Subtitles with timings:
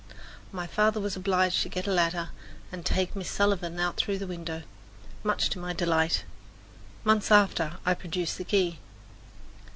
[0.51, 2.29] My father was obliged to get a ladder
[2.71, 4.63] and take Miss Sullivan out through the window
[5.23, 6.23] much to my delight.
[7.03, 8.79] Months after I produced the key.